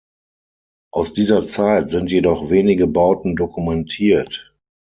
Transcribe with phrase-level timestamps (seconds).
[0.91, 4.51] Aus dieser Zeit sind jedoch wenige Bauten dokumentiert.